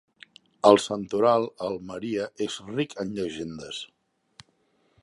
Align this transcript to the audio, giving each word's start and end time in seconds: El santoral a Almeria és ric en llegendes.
El 0.69 0.79
santoral 0.85 1.45
a 1.51 1.67
Almeria 1.69 2.27
és 2.47 2.59
ric 2.73 2.97
en 3.05 3.13
llegendes. 3.21 3.85